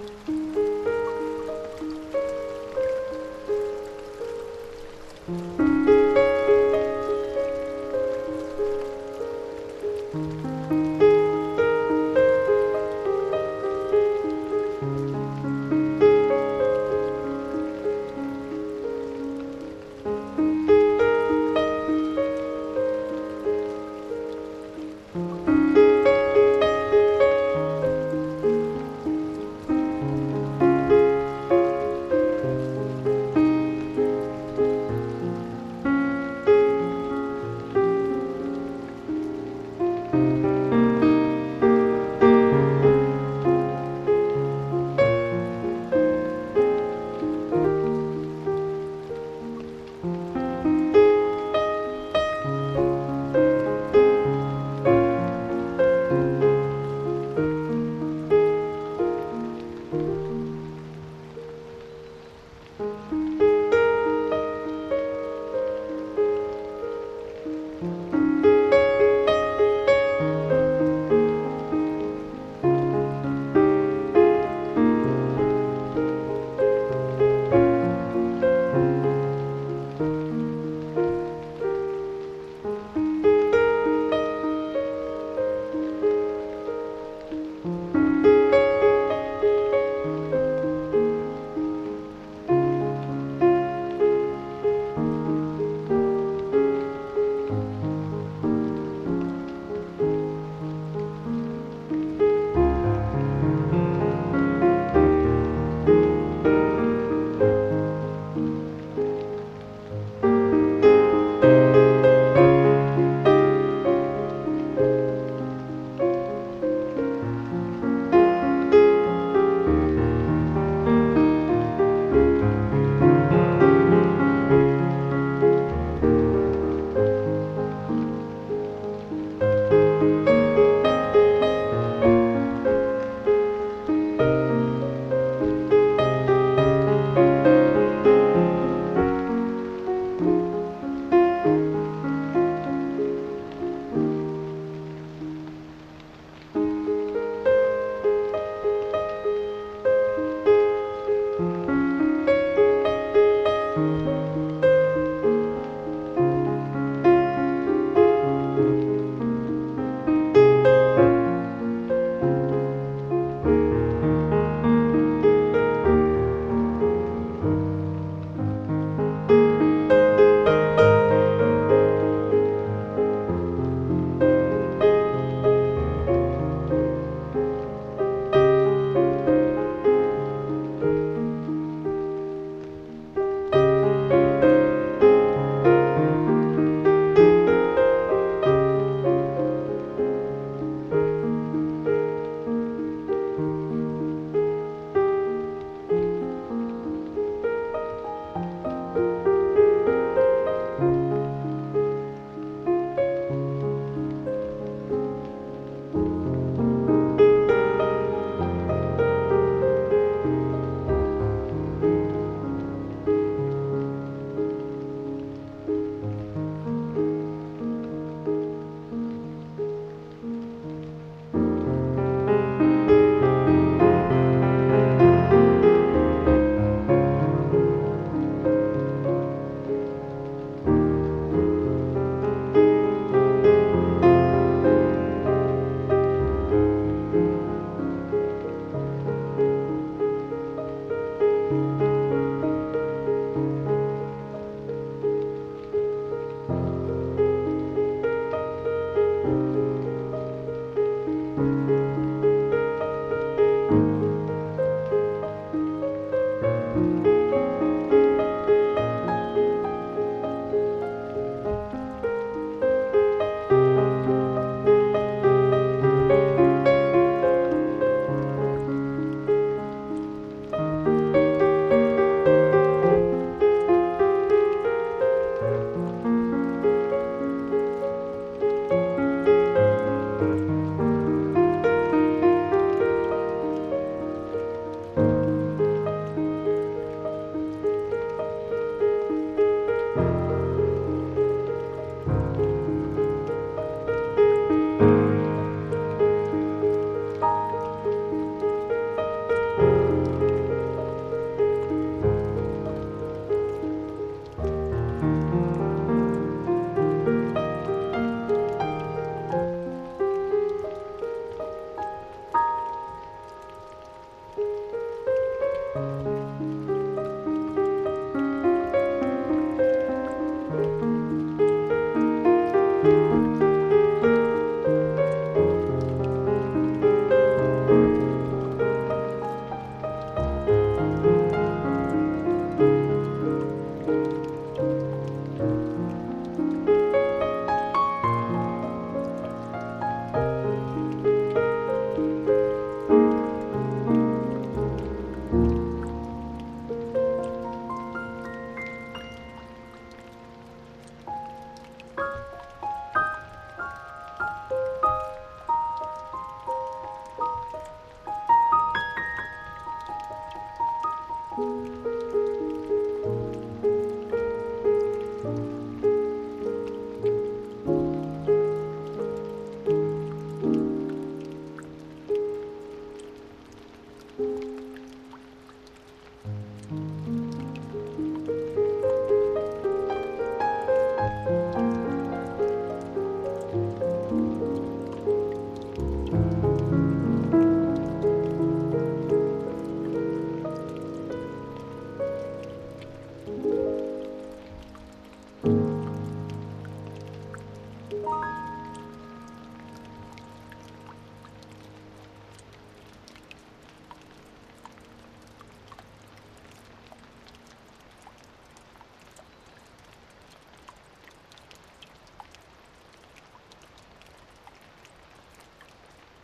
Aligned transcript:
Música 0.00 0.69